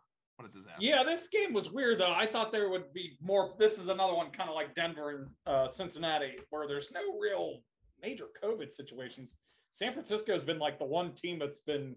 [0.41, 0.79] what a disaster.
[0.81, 2.13] Yeah, this game was weird though.
[2.13, 3.55] I thought there would be more.
[3.59, 7.61] This is another one kind of like Denver and uh, Cincinnati, where there's no real
[8.03, 9.37] major COVID situations.
[9.73, 11.95] San Francisco has been like the one team that's been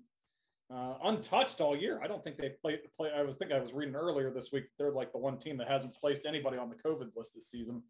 [0.73, 1.99] uh, untouched all year.
[2.03, 2.79] I don't think they played.
[2.97, 4.65] Play, I was think I was reading earlier this week.
[4.77, 7.81] They're like the one team that hasn't placed anybody on the COVID list this season.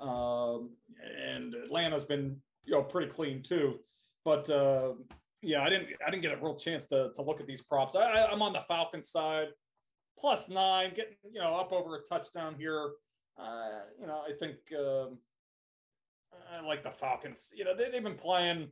[0.00, 0.08] Mm-hmm.
[0.08, 0.70] Um,
[1.26, 3.78] and Atlanta's been you know pretty clean too.
[4.24, 4.92] But uh,
[5.40, 7.96] yeah, I didn't I didn't get a real chance to to look at these props.
[7.96, 9.48] I, I'm on the Falcons side
[10.18, 12.92] plus nine, getting you know up over a touchdown here.
[13.38, 15.18] Uh, you know, I think um,
[16.50, 17.50] I like the Falcons.
[17.54, 18.68] You know, they, they've been playing.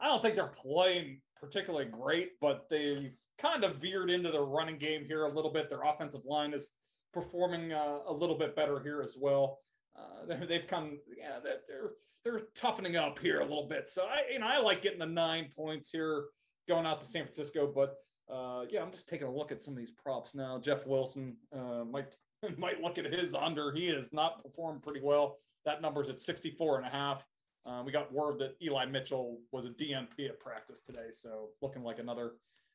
[0.00, 4.78] I don't think they're playing particularly great, but they've kind of veered into the running
[4.78, 5.68] game here a little bit.
[5.68, 6.70] Their offensive line is
[7.12, 9.58] performing uh, a little bit better here as well.
[9.96, 11.92] Uh, they've come, yeah, they're
[12.24, 13.88] they're toughening up here a little bit.
[13.88, 16.26] So I, you know, I like getting the nine points here
[16.68, 17.96] going out to San Francisco, but
[18.32, 20.58] uh, yeah, I'm just taking a look at some of these props now.
[20.58, 22.16] Jeff Wilson uh, might
[22.58, 23.72] might look at his under.
[23.72, 25.38] He has not performed pretty well.
[25.64, 27.24] That number's at 64 and a half.
[27.64, 31.84] Uh, we got word that Eli Mitchell was a DNP at practice today, so looking
[31.84, 32.32] like another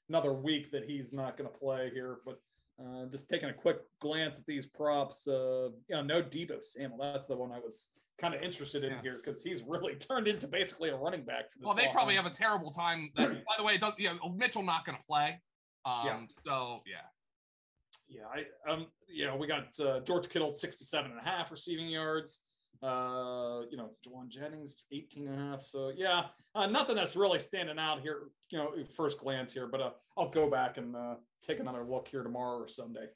[0.10, 2.20] another week that he's not going to play here.
[2.26, 2.40] But
[2.80, 7.00] uh, just taking a quick glance at these props, uh, you know, no Deebo Samuel.
[7.00, 7.88] That's the one I was
[8.20, 9.02] kind of interested in yeah.
[9.02, 11.66] here because he's really turned into basically a running back for this.
[11.66, 11.96] Well, they offense.
[11.96, 13.10] probably have a terrible time.
[13.16, 13.94] That, by the way, it does.
[13.98, 15.42] Yeah, Mitchell not going to play.
[15.86, 16.20] Um, yeah.
[16.46, 16.98] So yeah.
[18.10, 21.88] Yeah, I um, you know, we got uh, George Kittle 67 and a half receiving
[21.88, 22.40] yards.
[22.82, 25.64] Uh, you know, Jauan Jennings 18 and a half.
[25.64, 29.82] So yeah, uh, nothing that's really standing out here, you know, first glance here, but
[29.82, 33.08] uh, I'll go back and uh, take another look here tomorrow or Sunday.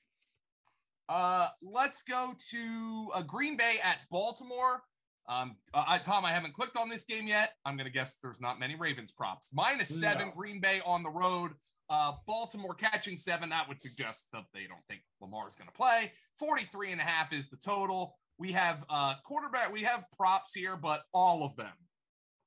[1.10, 4.82] Uh, let's go to uh, Green Bay at Baltimore.
[5.28, 7.52] Um, uh, I, Tom, I haven't clicked on this game yet.
[7.66, 9.50] I'm going to guess there's not many Ravens props.
[9.54, 10.34] Minus seven no.
[10.36, 11.52] Green Bay on the road.
[11.90, 15.74] Uh, Baltimore catching seven, that would suggest that they don't think Lamar is going to
[15.74, 16.14] play.
[16.40, 18.16] 43 and a half is the total.
[18.38, 21.74] We have uh, quarterback, we have props here, but all of them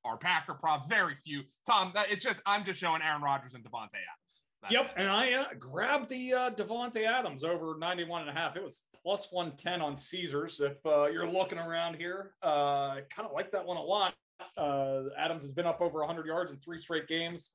[0.05, 1.43] are Packer props, very few.
[1.67, 4.43] Tom, that, it's just, I'm just showing Aaron Rodgers and Davante Adams.
[4.71, 4.95] Yep.
[4.97, 8.57] And I uh, grabbed the uh, Davante Adams over 91 and a half.
[8.57, 10.61] It was plus 110 on Caesars.
[10.61, 14.15] If uh, you're looking around here, uh, I kind of like that one a lot.
[14.57, 17.53] Uh, Adams has been up over 100 yards in three straight games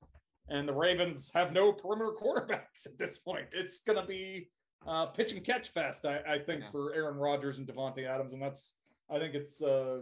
[0.49, 3.47] and the Ravens have no perimeter quarterbacks at this point.
[3.51, 4.49] It's going to be
[4.87, 6.71] uh, pitch and catch fest, I, I think, yeah.
[6.71, 8.73] for Aaron Rodgers and Davante Adams, and that's
[9.09, 9.99] I think it's uh,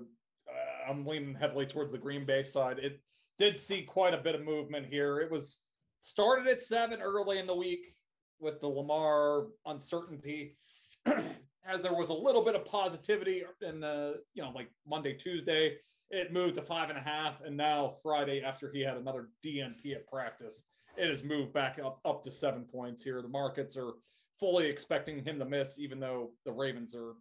[0.88, 2.80] I'm leaning heavily towards the Green Bay side.
[2.80, 3.02] It
[3.38, 5.20] did see quite a bit of movement here.
[5.20, 5.60] It was
[6.00, 7.94] started at seven early in the week
[8.40, 10.58] with the Lamar uncertainty.
[11.06, 15.76] As there was a little bit of positivity in the, you know, like Monday, Tuesday,
[16.10, 19.94] it moved to five and a half, and now Friday, after he had another DNP
[19.94, 20.64] at practice,
[20.98, 23.22] it has moved back up up to seven points here.
[23.22, 23.94] The markets are
[24.40, 27.16] fully expecting him to miss, even though the Ravens are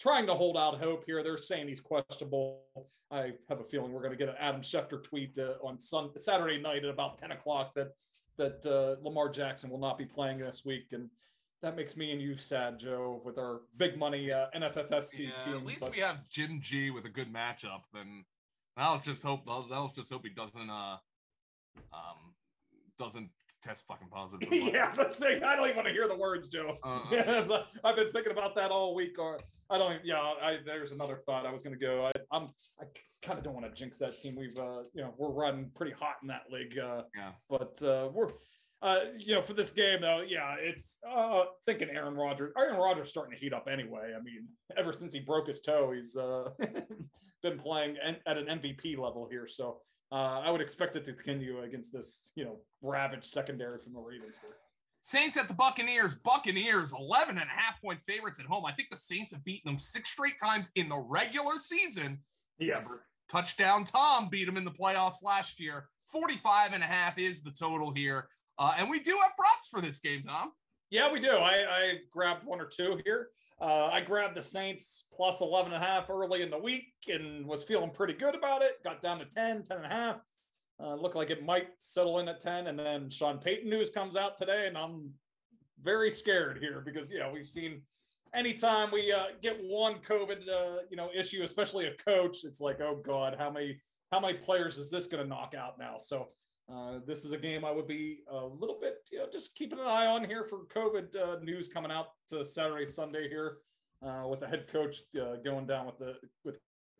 [0.00, 1.22] trying to hold out hope here.
[1.22, 2.62] They're saying he's questionable.
[3.10, 6.10] I have a feeling we're going to get an Adam Schefter tweet uh, on Sun
[6.16, 7.92] Saturday night at about ten o'clock that
[8.36, 11.08] that uh, Lamar Jackson will not be playing this week, and
[11.62, 15.56] that makes me and you sad, Joe, with our big money uh, NFFC yeah, team.
[15.56, 15.92] At least but...
[15.92, 17.82] we have Jim G with a good matchup.
[17.94, 18.24] And
[18.76, 19.40] now let's just hope.
[19.48, 20.70] I'll just hope he doesn't.
[20.70, 20.96] Uh,
[21.92, 22.34] um,
[22.98, 23.30] doesn't
[23.66, 24.48] test fucking positive.
[24.52, 26.76] yeah, let's say I don't even want to hear the words, Joe.
[26.86, 27.62] Uh-huh.
[27.84, 29.18] I've been thinking about that all week.
[29.18, 29.38] Or
[29.70, 30.04] I don't.
[30.04, 32.06] Yeah, I, there's another thought I was going to go.
[32.06, 32.50] I, I'm.
[32.80, 32.84] I
[33.22, 34.36] kind of don't want to jinx that team.
[34.36, 36.78] We've, uh, you know, we're running pretty hot in that league.
[36.78, 37.32] Uh, yeah.
[37.50, 38.30] But uh, we're
[38.82, 42.52] uh, you know, for this game though, yeah, it's uh, thinking Aaron Rodgers.
[42.58, 44.12] Aaron Rodgers starting to heat up anyway.
[44.16, 46.50] I mean, ever since he broke his toe, he's uh,
[47.42, 49.46] been playing at an MVP level here.
[49.46, 49.78] So
[50.12, 54.00] uh, I would expect it to continue against this, you know, ravaged secondary from the
[54.00, 54.56] Ravens here.
[55.00, 56.14] Saints at the Buccaneers.
[56.14, 58.64] Buccaneers, 11 and a half point favorites at home.
[58.64, 62.18] I think the Saints have beaten them six straight times in the regular season.
[62.58, 62.84] Yes.
[62.84, 65.88] Remember, touchdown Tom beat them in the playoffs last year.
[66.10, 68.28] 45 and a half is the total here.
[68.58, 70.52] Uh, and we do have props for this game, Tom.
[70.90, 71.30] Yeah, we do.
[71.30, 73.28] I, I grabbed one or two here.
[73.60, 77.46] Uh, I grabbed the Saints plus 11 and a half early in the week and
[77.46, 78.82] was feeling pretty good about it.
[78.84, 80.16] Got down to 10, 10 and a half.
[80.78, 82.66] Uh, looked like it might settle in at 10.
[82.66, 85.10] And then Sean Payton news comes out today, and I'm
[85.82, 87.80] very scared here because, know, we've seen
[88.34, 92.80] anytime we uh, get one COVID, uh, you know, issue, especially a coach, it's like,
[92.80, 93.80] oh God, how many,
[94.12, 95.96] how many players is this going to knock out now?
[95.98, 96.28] So
[96.72, 99.78] uh, this is a game I would be a little bit, you know, just keeping
[99.78, 103.58] an eye on here for COVID uh, news coming out to Saturday, Sunday here,
[104.02, 106.58] uh, with the head coach uh, going down with the with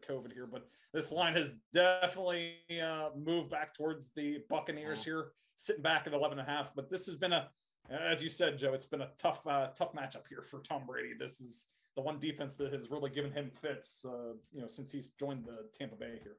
[0.09, 0.47] COVID here.
[0.47, 6.13] But this line has definitely uh, moved back towards the Buccaneers here, sitting back at
[6.13, 6.71] 11 and a half.
[6.77, 7.49] But this has been a,
[7.91, 11.11] as you said, Joe, it's been a tough, uh, tough matchup here for Tom Brady.
[11.19, 11.65] This is
[11.97, 14.05] the one defense that has really given him fits,
[14.53, 16.37] you know, since he's joined the Tampa Bay here.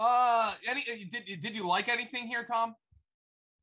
[0.00, 2.74] Uh, any did did you like anything here, Tom?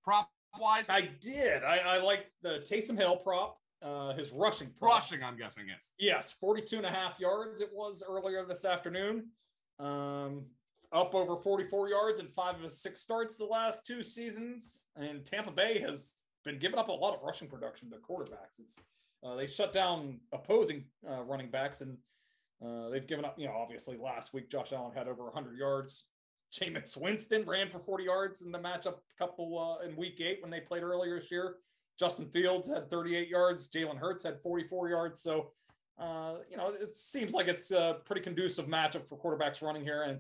[0.04, 1.64] Prop wise, I did.
[1.64, 3.60] I, I like the Taysom Hill prop.
[3.82, 5.02] Uh, his rushing prop.
[5.02, 5.92] rushing, I'm guessing yes.
[6.00, 9.28] Yes, 42 and a half yards it was earlier this afternoon.
[9.80, 10.46] Um,
[10.92, 14.86] up over 44 yards in five of his six starts the last two seasons.
[14.96, 18.60] And Tampa Bay has been giving up a lot of rushing production to quarterbacks.
[18.60, 18.82] It's
[19.24, 21.98] uh, they shut down opposing uh, running backs and
[22.66, 26.06] uh, they've given up, you know, obviously last week Josh Allen had over 100 yards.
[26.54, 30.52] Jameis Winston ran for 40 yards in the matchup couple uh, in week eight when
[30.52, 31.56] they played earlier this year.
[32.00, 33.70] Justin Fields had 38 yards.
[33.70, 35.22] Jalen Hurts had 44 yards.
[35.22, 35.52] So,
[36.00, 40.04] uh, you know, it seems like it's a pretty conducive matchup for quarterbacks running here.
[40.04, 40.20] And,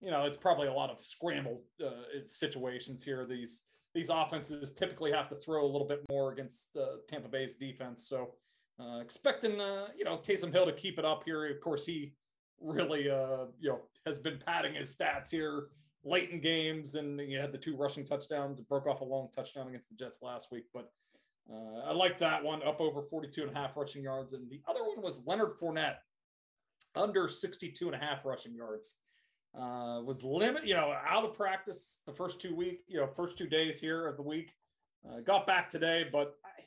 [0.00, 1.90] you know, it's probably a lot of scramble uh,
[2.26, 3.24] situations here.
[3.24, 3.62] These
[3.94, 8.08] these offenses typically have to throw a little bit more against uh, Tampa Bay's defense.
[8.08, 8.34] So,
[8.80, 11.46] uh, expecting, uh, you know, Taysom Hill to keep it up here.
[11.50, 12.14] Of course, he
[12.62, 15.68] really, uh, you know, has been padding his stats here
[16.04, 18.58] late in games, and he had the two rushing touchdowns.
[18.58, 20.90] It broke off a long touchdown against the Jets last week, but
[21.50, 24.32] uh, I like that one up over 42 and a half rushing yards.
[24.32, 25.96] And the other one was Leonard Fournette
[26.94, 28.94] under 62 and a half rushing yards.
[29.54, 33.36] Uh, was limit, you know, out of practice the first two week, you know, first
[33.36, 34.50] two days here of the week.
[35.06, 36.62] Uh, got back today, but I,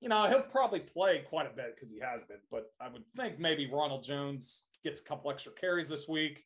[0.00, 2.38] you know, he'll probably play quite a bit because he has been.
[2.48, 6.44] But I would think maybe Ronald Jones gets a couple extra carries this week.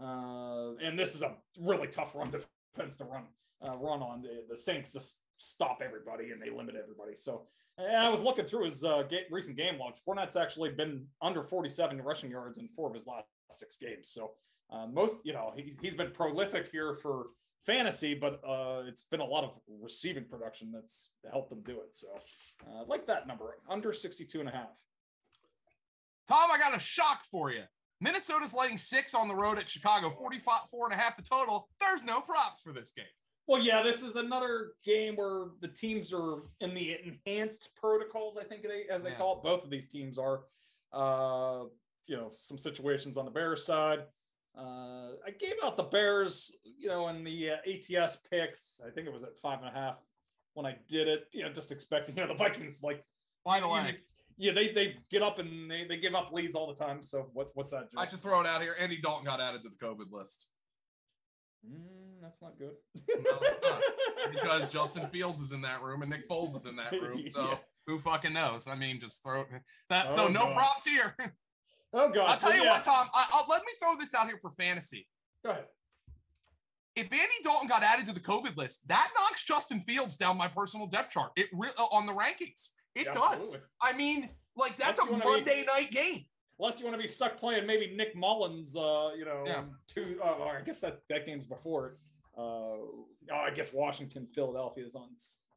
[0.00, 2.30] Uh, and this is a really tough run
[2.76, 3.24] defense to run
[3.62, 4.22] uh, run on.
[4.22, 7.14] The, the Saints just stop everybody and they limit everybody.
[7.14, 7.42] So,
[7.78, 10.00] and I was looking through his uh, recent game logs.
[10.06, 14.10] Fournette's actually been under 47 rushing yards in four of his last six games.
[14.10, 14.32] So,
[14.70, 17.26] uh, most, you know, he's, he's been prolific here for
[17.66, 21.94] fantasy, but uh, it's been a lot of receiving production that's helped them do it.
[21.94, 22.08] So,
[22.66, 24.68] uh, like that number under 62 and a half.
[26.28, 27.62] Tom, I got a shock for you.
[28.00, 31.68] Minnesota's laying six on the road at Chicago, 45, four and a half the total.
[31.80, 33.06] There's no props for this game.
[33.46, 38.44] Well, yeah, this is another game where the teams are in the enhanced protocols, I
[38.44, 39.16] think they, as they yeah.
[39.16, 39.42] call it.
[39.42, 40.40] Both of these teams are,
[40.92, 41.64] uh,
[42.06, 44.00] you know, some situations on the Bears side.
[44.56, 48.80] Uh, I gave out the Bears, you know, in the uh, ATS picks.
[48.86, 49.96] I think it was at five and a half
[50.54, 51.26] when I did it.
[51.32, 53.04] You know, just expecting, you know, the Vikings like.
[53.44, 53.98] By the way,
[54.36, 57.02] yeah, they they get up and they, they give up leads all the time.
[57.02, 57.90] So what what's that?
[57.92, 57.98] Joe?
[57.98, 58.76] I should throw it out here.
[58.78, 60.46] Andy Dalton got added to the COVID list.
[61.66, 62.72] Mm, that's not good.
[63.08, 63.80] no, not.
[64.32, 67.24] because Justin Fields is in that room and Nick Foles is in that room.
[67.28, 67.56] So yeah.
[67.86, 68.66] who fucking knows?
[68.66, 69.44] I mean, just throw
[69.90, 70.06] that.
[70.10, 70.56] Oh, so no God.
[70.56, 71.14] props here.
[71.94, 72.28] oh God!
[72.28, 72.70] I'll tell so, you yeah.
[72.70, 73.06] what, Tom.
[73.14, 75.06] I, let me throw this out here for fantasy.
[75.44, 75.64] Go ahead.
[76.96, 80.46] If Andy Dalton got added to the COVID list, that knocks Justin Fields down my
[80.46, 81.32] personal depth chart.
[81.36, 82.68] It re- uh, on the rankings.
[82.94, 83.36] It yeah, does.
[83.36, 83.58] Absolutely.
[83.80, 86.24] I mean, like that's unless a Monday be, night game.
[86.58, 89.64] Unless you want to be stuck playing maybe Nick Mullens, uh, you know, yeah.
[89.88, 90.20] two.
[90.24, 91.96] Uh, I guess that that game's before.
[92.36, 95.08] Uh, oh, I guess Washington, Philadelphia is on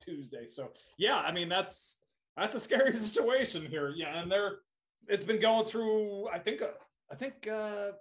[0.02, 0.47] Tuesday.
[0.47, 1.97] So yeah, I mean that's
[2.36, 3.93] that's a scary situation here.
[3.95, 4.60] Yeah, and they're
[5.08, 6.28] it's been going through.
[6.30, 6.67] I think uh,
[7.12, 7.91] I think uh,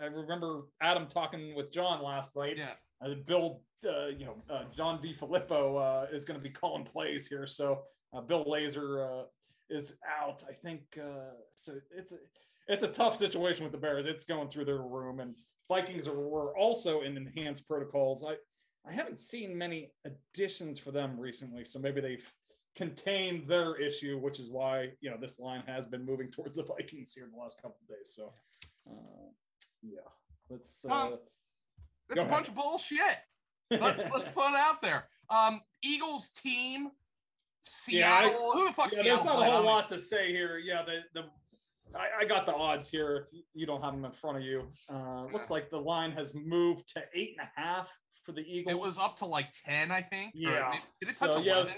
[0.00, 2.56] I remember Adam talking with John last night.
[2.56, 2.72] Yeah.
[3.00, 7.26] Uh, Bill, uh, you know, uh, John DeFilippo uh, is going to be calling plays
[7.28, 7.46] here.
[7.46, 9.24] So uh, Bill Lazor uh,
[9.70, 10.42] is out.
[10.48, 11.74] I think uh, so.
[11.96, 12.16] It's a,
[12.68, 14.06] it's a tough situation with the Bears.
[14.06, 15.34] It's going through their room, and
[15.68, 18.24] Vikings are were also in enhanced protocols.
[18.24, 18.34] I
[18.88, 22.32] I haven't seen many additions for them recently, so maybe they've
[22.76, 26.62] contained their issue, which is why you know this line has been moving towards the
[26.62, 28.12] Vikings here in the last couple of days.
[28.14, 28.32] So,
[28.88, 29.30] uh,
[29.82, 30.00] yeah,
[30.50, 30.84] let's.
[30.88, 31.18] Uh, um,
[32.10, 33.18] it's a bunch of bullshit.
[33.70, 35.04] Let's, let's put it out there.
[35.30, 36.90] Um, Eagles team
[37.68, 38.30] Seattle.
[38.30, 38.92] Yeah, I, Who the fuck?
[38.92, 40.58] Yeah, there's not a whole lot to say here.
[40.58, 41.26] Yeah, the the
[41.96, 43.28] I, I, got the odds here.
[43.32, 46.34] If you don't have them in front of you, uh, looks like the line has
[46.34, 47.88] moved to eight and a half
[48.24, 48.72] for the Eagles.
[48.72, 50.32] It was up to like ten, I think.
[50.34, 50.72] Yeah.
[51.00, 51.46] Did it touch so, 11?
[51.46, 51.72] Yeah,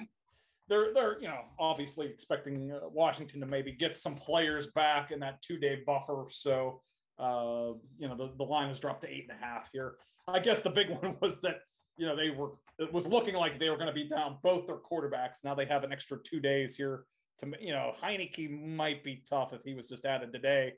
[0.69, 5.21] they're they're you know obviously expecting uh, Washington to maybe get some players back in
[5.21, 6.27] that two day buffer.
[6.31, 6.81] So
[7.19, 9.95] uh, you know the, the line has dropped to eight and a half here.
[10.29, 11.61] I guess the big one was that
[12.01, 14.67] you know they were it was looking like they were going to be down both
[14.67, 15.45] their quarterbacks.
[15.45, 17.05] Now they have an extra two days here
[17.41, 20.73] to you know Heinicke might be tough if he was just added today,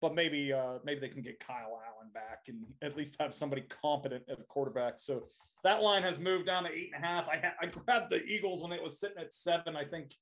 [0.00, 3.62] but maybe uh, maybe they can get Kyle Allen back and at least have somebody
[3.62, 4.94] competent at quarterback.
[4.98, 5.24] So
[5.64, 7.26] that line has moved down to eight and a half.
[7.26, 10.14] I I grabbed the Eagles when it was sitting at seven, I think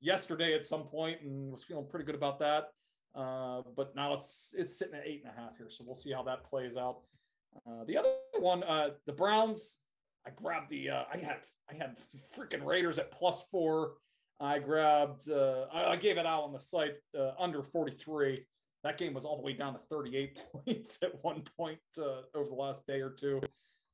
[0.00, 2.68] yesterday at some point, and was feeling pretty good about that.
[3.16, 6.12] Uh, but now it's it's sitting at eight and a half here, so we'll see
[6.12, 6.98] how that plays out.
[7.66, 9.78] Uh, the other one, uh, the Browns.
[10.26, 11.38] I grabbed the uh, I had
[11.70, 11.96] I had
[12.36, 13.94] freaking Raiders at plus four.
[14.40, 18.44] I grabbed uh, I, gave it out on the site uh, under 43.
[18.82, 22.48] That game was all the way down to 38 points at one point uh, over
[22.48, 23.40] the last day or two.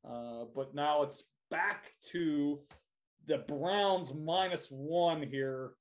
[0.09, 2.59] Uh, but now it's back to
[3.27, 5.73] the Browns minus one here,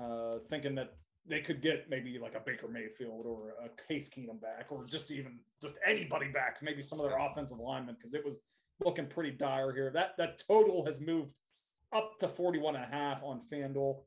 [0.00, 0.94] uh, thinking that
[1.26, 5.10] they could get maybe like a Baker Mayfield or a Case Keenum back, or just
[5.10, 8.40] even just anybody back, maybe some of their offensive linemen, because it was
[8.84, 9.90] looking pretty dire here.
[9.90, 11.34] That that total has moved
[11.92, 14.02] up to 41 and a half on FanDuel.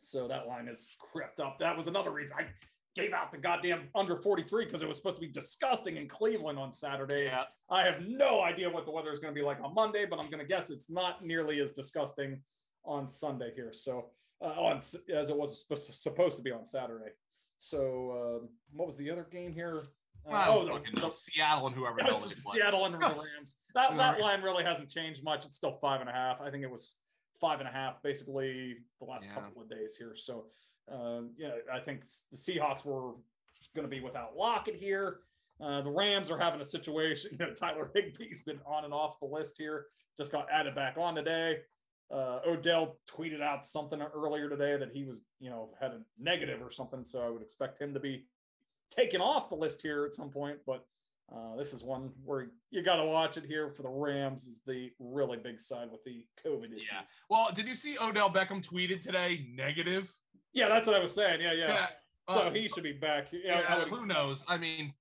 [0.00, 1.58] So that line has crept up.
[1.58, 2.46] That was another reason I
[2.94, 6.58] gave out the goddamn under 43 because it was supposed to be disgusting in Cleveland
[6.58, 7.24] on Saturday.
[7.24, 7.44] Yeah.
[7.70, 10.18] I have no idea what the weather is going to be like on Monday, but
[10.18, 12.40] I'm going to guess it's not nearly as disgusting
[12.84, 13.72] on Sunday here.
[13.72, 14.06] So,
[14.40, 17.10] uh, on as it was supposed to be on Saturday.
[17.58, 19.82] So, um, what was the other game here?
[20.30, 22.28] Uh, oh, the, the, Seattle and whoever else.
[22.52, 23.56] Seattle and the Rams.
[23.74, 25.46] That that line really hasn't changed much.
[25.46, 26.40] It's still five and a half.
[26.40, 26.96] I think it was
[27.40, 29.34] five and a half basically the last yeah.
[29.34, 30.14] couple of days here.
[30.16, 30.46] So
[30.92, 33.12] um, yeah, I think the Seahawks were
[33.74, 35.20] going to be without Lockett here.
[35.60, 37.30] Uh, the Rams are having a situation.
[37.38, 39.86] You know, Tyler Higbee's been on and off the list here.
[40.16, 41.58] Just got added back on today.
[42.10, 46.62] Uh, Odell tweeted out something earlier today that he was, you know, had a negative
[46.62, 47.04] or something.
[47.04, 48.24] So I would expect him to be
[48.90, 50.58] taken off the list here at some point.
[50.66, 50.84] But
[51.34, 54.60] uh, this is one where you got to watch it here for the Rams is
[54.66, 56.86] the really big side with the COVID issue.
[56.90, 57.00] Yeah.
[57.28, 60.12] Well, did you see Odell Beckham tweeted today negative?
[60.52, 61.40] Yeah, that's what I was saying.
[61.40, 61.68] Yeah, yeah.
[61.68, 61.86] yeah.
[62.30, 63.28] So uh, he should be back.
[63.32, 64.44] Yeah, yeah who knows?
[64.48, 64.92] I mean.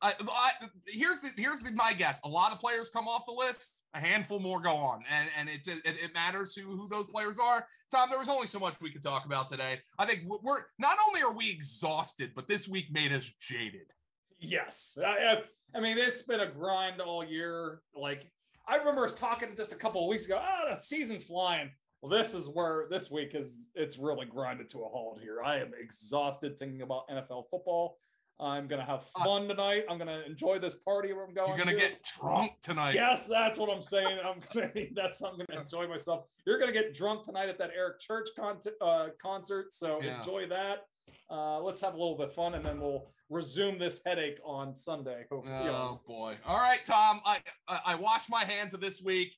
[0.00, 0.50] I, I,
[0.86, 2.20] here's the here's the, my guess.
[2.24, 3.80] A lot of players come off the list.
[3.94, 7.38] A handful more go on, and and it it, it matters who who those players
[7.38, 7.66] are.
[7.90, 9.80] Tom, there was only so much we could talk about today.
[9.98, 13.92] I think we're not only are we exhausted, but this week made us jaded.
[14.38, 15.42] Yes, I,
[15.74, 17.80] I mean it's been a grind all year.
[17.94, 18.30] Like
[18.68, 20.40] I remember us talking just a couple of weeks ago.
[20.40, 21.70] Oh, the season's flying.
[22.00, 25.42] Well, this is where this week is it's really grinded to a halt here.
[25.42, 27.98] I am exhausted thinking about NFL football.
[28.40, 29.84] I'm gonna have uh, fun tonight.
[29.88, 31.56] I'm gonna enjoy this party where I'm going.
[31.56, 31.78] You're gonna to.
[31.78, 32.94] get drunk tonight.
[32.94, 34.18] Yes, that's what I'm saying.
[34.24, 34.70] I'm gonna.
[34.94, 36.26] That's I'm gonna enjoy myself.
[36.46, 39.72] You're gonna get drunk tonight at that Eric Church con- uh, concert.
[39.72, 40.18] So yeah.
[40.18, 40.86] enjoy that.
[41.30, 44.74] Uh, let's have a little bit of fun, and then we'll resume this headache on
[44.74, 45.24] Sunday.
[45.30, 45.68] Hopefully.
[45.70, 46.36] Oh boy!
[46.46, 47.20] All right, Tom.
[47.24, 49.32] I I, I wash my hands of this week.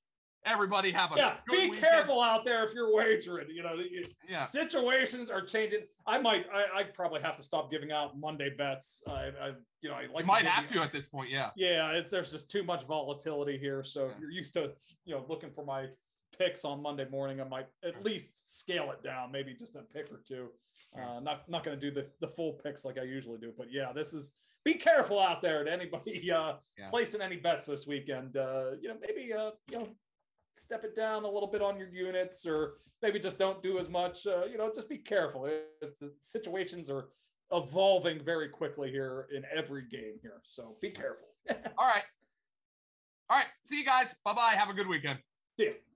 [0.46, 1.34] Everybody have a yeah.
[1.46, 1.80] be weekend.
[1.80, 3.48] careful out there if you're wagering.
[3.52, 3.74] You know,
[4.28, 4.44] yeah.
[4.44, 5.80] situations are changing.
[6.06, 9.02] I might, I, I probably have to stop giving out Monday bets.
[9.08, 11.30] I, I you know, I like you might have to at this point.
[11.30, 11.90] Yeah, yeah.
[11.90, 13.84] It, there's just too much volatility here.
[13.84, 14.12] So yeah.
[14.12, 14.72] if you're used to,
[15.04, 15.88] you know, looking for my
[16.38, 20.10] picks on Monday morning, I might at least scale it down, maybe just a pick
[20.10, 20.48] or two.
[20.96, 23.66] Uh, not not going to do the the full picks like I usually do, but
[23.70, 24.32] yeah, this is
[24.64, 26.90] be careful out there to anybody uh, yeah.
[26.90, 28.36] placing any bets this weekend.
[28.36, 29.88] Uh, you know, maybe uh, you know
[30.54, 33.88] step it down a little bit on your units or maybe just don't do as
[33.88, 35.46] much uh, you know just be careful.
[35.46, 35.66] It,
[36.00, 37.08] the situations are
[37.52, 41.28] evolving very quickly here in every game here so be careful.
[41.78, 42.04] All right.
[43.28, 43.46] All right.
[43.64, 44.14] See you guys.
[44.24, 45.18] Bye bye have a good weekend.
[45.56, 45.89] See you